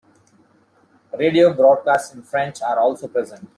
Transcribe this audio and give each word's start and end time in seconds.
Radio 1.15 1.53
broadcasts 1.53 2.11
in 2.15 2.23
French 2.23 2.59
are 2.63 2.79
also 2.79 3.07
present. 3.07 3.47